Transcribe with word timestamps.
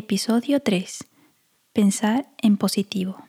Episodio 0.00 0.60
3. 0.60 1.08
Pensar 1.72 2.28
en 2.40 2.56
positivo. 2.56 3.24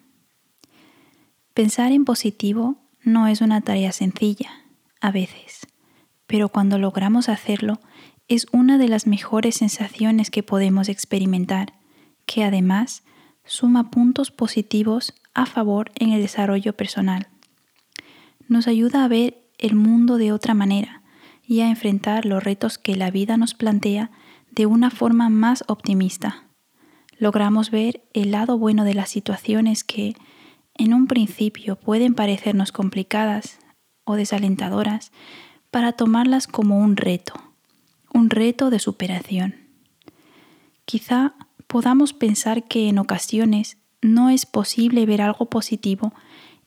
Pensar 1.56 1.92
en 1.92 2.06
positivo 2.06 2.76
no 3.02 3.26
es 3.26 3.42
una 3.42 3.62
tarea 3.62 3.92
sencilla, 3.92 4.52
a 5.02 5.10
veces, 5.10 5.66
pero 6.28 6.50
cuando 6.50 6.78
logramos 6.78 7.28
hacerlo 7.28 7.80
es 8.28 8.46
una 8.52 8.78
de 8.78 8.88
las 8.88 9.08
mejores 9.08 9.56
sensaciones 9.56 10.30
que 10.30 10.44
podemos 10.44 10.90
experimentar, 10.90 11.74
que 12.28 12.44
además 12.44 13.02
suma 13.46 13.90
puntos 13.90 14.30
positivos 14.30 15.16
a 15.34 15.48
favor 15.48 15.92
en 15.96 16.12
el 16.12 16.22
desarrollo 16.22 16.74
personal. 16.74 17.30
Nos 18.48 18.68
ayuda 18.68 19.06
a 19.06 19.08
ver 19.08 19.42
el 19.58 19.74
mundo 19.74 20.18
de 20.18 20.32
otra 20.32 20.54
manera 20.54 21.02
y 21.48 21.62
a 21.62 21.70
enfrentar 21.70 22.28
los 22.28 22.44
retos 22.44 22.78
que 22.78 22.96
la 22.96 23.10
vida 23.10 23.38
nos 23.38 23.56
plantea 23.56 24.12
de 24.52 24.68
una 24.68 24.92
forma 24.92 25.30
más 25.30 25.64
optimista. 25.66 26.44
Logramos 27.20 27.70
ver 27.70 28.02
el 28.14 28.32
lado 28.32 28.58
bueno 28.58 28.86
de 28.86 28.94
las 28.94 29.10
situaciones 29.10 29.84
que, 29.84 30.16
en 30.74 30.94
un 30.94 31.06
principio, 31.06 31.76
pueden 31.76 32.16
parecernos 32.16 32.72
complicadas 32.72 33.60
o 34.06 34.16
desalentadoras, 34.16 35.12
para 35.70 35.92
tomarlas 35.92 36.48
como 36.48 36.80
un 36.80 36.96
reto, 36.96 37.34
un 38.14 38.30
reto 38.30 38.70
de 38.70 38.80
superación. 38.80 39.56
Quizá 40.86 41.36
podamos 41.68 42.14
pensar 42.14 42.64
que 42.64 42.90
en 42.90 42.98
ocasiones 42.98 43.78
no 44.02 44.30
es 44.30 44.46
posible 44.46 45.06
ver 45.06 45.22
algo 45.22 45.48
positivo 45.50 46.14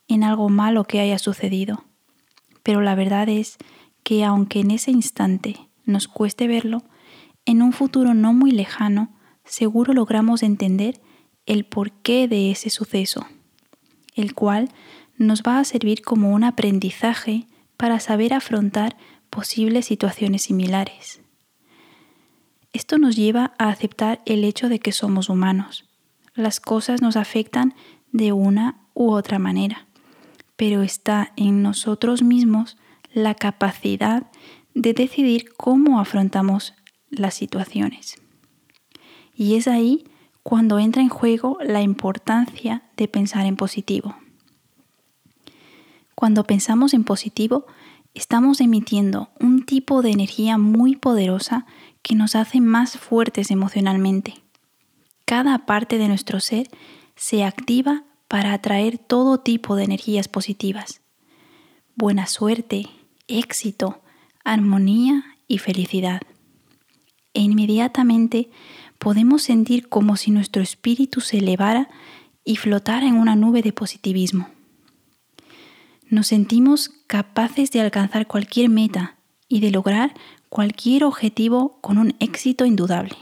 en 0.07 0.23
algo 0.23 0.51
malo 0.51 0.85
que 0.85 1.01
haya 1.01 1.19
sucedido, 1.19 1.85
pero 2.63 2.81
la 2.81 2.95
verdad 2.95 3.29
es 3.29 3.57
que 4.05 4.25
aunque 4.25 4.61
en 4.61 4.71
ese 4.71 4.91
instante 4.91 5.69
nos 5.85 6.07
cueste 6.07 6.47
verlo, 6.47 6.85
en 7.45 7.63
un 7.63 7.73
futuro 7.73 8.15
no 8.15 8.33
muy 8.33 8.53
lejano, 8.53 9.11
seguro 9.45 9.93
logramos 9.93 10.43
entender 10.43 11.01
el 11.47 11.65
porqué 11.65 12.29
de 12.29 12.51
ese 12.51 12.71
suceso, 12.71 13.27
el 14.15 14.35
cual 14.35 14.71
nos 15.17 15.43
va 15.43 15.59
a 15.59 15.65
servir 15.65 16.03
como 16.03 16.33
un 16.33 16.45
aprendizaje 16.45 17.47
para 17.77 18.01
saber 18.01 18.35
afrontar 18.35 18.97
posibles 19.31 19.87
situaciones 19.87 20.43
similares. 20.43 21.21
Esto 22.73 22.99
nos 22.99 23.17
lleva 23.17 23.53
a 23.59 23.69
aceptar 23.69 24.21
el 24.25 24.45
hecho 24.45 24.69
de 24.69 24.79
que 24.79 24.93
somos 24.93 25.29
humanos. 25.29 25.89
Las 26.35 26.61
cosas 26.61 27.03
nos 27.03 27.17
afectan 27.17 27.75
de 28.13 28.33
una 28.33 28.81
u 28.95 29.11
otra 29.11 29.39
manera, 29.39 29.87
pero 30.57 30.83
está 30.83 31.33
en 31.37 31.63
nosotros 31.63 32.23
mismos 32.23 32.77
la 33.13 33.35
capacidad 33.35 34.31
de 34.75 34.95
decidir 34.95 35.53
cómo 35.57 36.01
afrontamos 36.01 36.75
las 37.11 37.35
situaciones. 37.35 38.23
Y 39.43 39.57
es 39.57 39.67
ahí 39.67 40.05
cuando 40.45 40.79
entra 40.79 41.03
en 41.03 41.09
juego 41.09 41.59
la 41.65 41.83
importancia 41.83 42.85
de 42.97 43.09
pensar 43.09 43.45
en 43.45 43.57
positivo. 43.57 44.15
Cuando 46.15 46.45
pensamos 46.45 46.95
en 46.95 47.03
positivo, 47.03 47.67
estamos 48.15 48.61
emitiendo 48.61 49.31
un 49.41 49.67
tipo 49.67 50.01
de 50.01 50.13
energía 50.13 50.59
muy 50.59 50.95
poderosa 50.95 51.67
que 52.03 52.15
nos 52.15 52.37
hace 52.37 52.61
más 52.61 52.97
fuertes 52.97 53.51
emocionalmente. 53.51 54.35
Cada 55.25 55.67
parte 55.67 55.99
de 55.99 56.07
nuestro 56.07 56.39
ser 56.39 56.69
se 57.17 57.43
activa 57.43 58.05
para 58.29 58.53
atraer 58.53 58.97
todo 58.97 59.39
tipo 59.39 59.75
de 59.75 59.83
energías 59.83 60.29
positivas. 60.29 61.01
Buena 61.97 62.29
suerte, 62.29 62.87
éxito, 63.27 64.03
armonía 64.45 65.25
y 65.49 65.59
felicidad 65.59 66.21
e 67.35 67.41
inmediatamente 67.41 68.51
podemos 69.03 69.43
sentir 69.43 69.89
como 69.89 70.17
si 70.17 70.31
nuestro 70.31 70.63
espíritu 70.63 71.21
se 71.21 71.39
elevara 71.39 71.89
y 72.45 72.55
flotara 72.55 73.05
en 73.05 73.17
una 73.17 73.35
nube 73.35 73.61
de 73.61 73.73
positivismo. 73.73 74.49
Nos 76.09 76.29
sentimos 76.29 76.91
capaces 77.09 77.73
de 77.73 77.81
alcanzar 77.81 78.29
cualquier 78.29 78.69
meta 78.69 79.17
y 79.49 79.59
de 79.59 79.73
lograr 79.73 80.15
cualquier 80.49 81.03
objetivo 81.03 81.81
con 81.81 81.99
un 81.99 82.15
éxito 82.21 82.65
indudable. 82.65 83.17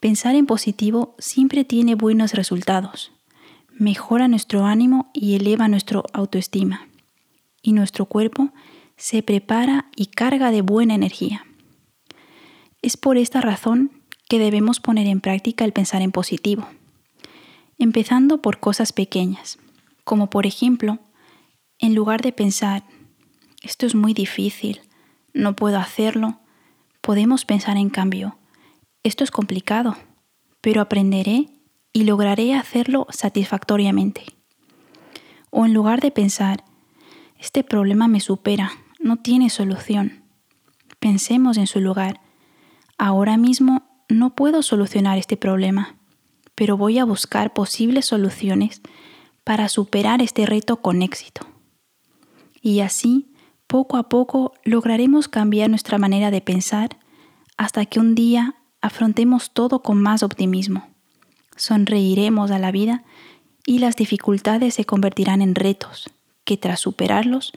Pensar 0.00 0.34
en 0.34 0.46
positivo 0.46 1.14
siempre 1.20 1.64
tiene 1.64 1.94
buenos 1.94 2.34
resultados, 2.34 3.12
mejora 3.78 4.26
nuestro 4.26 4.64
ánimo 4.64 5.08
y 5.14 5.36
eleva 5.36 5.68
nuestra 5.68 6.02
autoestima, 6.12 6.88
y 7.62 7.74
nuestro 7.74 8.06
cuerpo 8.06 8.48
se 8.96 9.22
prepara 9.22 9.88
y 9.94 10.06
carga 10.06 10.50
de 10.50 10.62
buena 10.62 10.96
energía. 10.96 11.46
Es 12.82 12.96
por 12.96 13.18
esta 13.18 13.40
razón 13.40 13.95
que 14.28 14.38
debemos 14.38 14.80
poner 14.80 15.06
en 15.06 15.20
práctica 15.20 15.64
el 15.64 15.72
pensar 15.72 16.02
en 16.02 16.12
positivo, 16.12 16.66
empezando 17.78 18.42
por 18.42 18.60
cosas 18.60 18.92
pequeñas, 18.92 19.58
como 20.04 20.30
por 20.30 20.46
ejemplo, 20.46 20.98
en 21.78 21.94
lugar 21.94 22.22
de 22.22 22.32
pensar, 22.32 22.84
esto 23.62 23.86
es 23.86 23.94
muy 23.94 24.14
difícil, 24.14 24.80
no 25.32 25.54
puedo 25.54 25.78
hacerlo, 25.78 26.40
podemos 27.00 27.44
pensar 27.44 27.76
en 27.76 27.90
cambio, 27.90 28.38
esto 29.02 29.24
es 29.24 29.30
complicado, 29.30 29.96
pero 30.60 30.80
aprenderé 30.80 31.48
y 31.92 32.04
lograré 32.04 32.54
hacerlo 32.54 33.06
satisfactoriamente. 33.10 34.24
O 35.50 35.64
en 35.64 35.74
lugar 35.74 36.00
de 36.00 36.10
pensar, 36.10 36.64
este 37.38 37.62
problema 37.62 38.08
me 38.08 38.20
supera, 38.20 38.72
no 38.98 39.16
tiene 39.16 39.50
solución, 39.50 40.24
pensemos 40.98 41.56
en 41.56 41.66
su 41.66 41.80
lugar, 41.80 42.20
Ahora 42.98 43.36
mismo 43.36 43.82
no 44.08 44.34
puedo 44.34 44.62
solucionar 44.62 45.18
este 45.18 45.36
problema, 45.36 45.96
pero 46.54 46.76
voy 46.76 46.98
a 46.98 47.04
buscar 47.04 47.52
posibles 47.52 48.06
soluciones 48.06 48.80
para 49.44 49.68
superar 49.68 50.22
este 50.22 50.46
reto 50.46 50.78
con 50.78 51.02
éxito. 51.02 51.46
Y 52.62 52.80
así, 52.80 53.32
poco 53.66 53.96
a 53.96 54.08
poco, 54.08 54.54
lograremos 54.64 55.28
cambiar 55.28 55.70
nuestra 55.70 55.98
manera 55.98 56.30
de 56.30 56.40
pensar 56.40 56.98
hasta 57.56 57.86
que 57.86 58.00
un 58.00 58.14
día 58.14 58.56
afrontemos 58.80 59.52
todo 59.52 59.82
con 59.82 60.00
más 60.00 60.22
optimismo. 60.22 60.88
Sonreiremos 61.56 62.50
a 62.50 62.58
la 62.58 62.70
vida 62.70 63.04
y 63.66 63.78
las 63.78 63.96
dificultades 63.96 64.74
se 64.74 64.84
convertirán 64.84 65.42
en 65.42 65.54
retos 65.54 66.10
que 66.44 66.56
tras 66.56 66.80
superarlos 66.80 67.52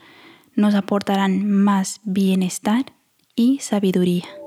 nos 0.54 0.74
aportarán 0.74 1.48
más 1.48 2.00
bienestar 2.04 2.92
y 3.36 3.60
sabiduría. 3.60 4.39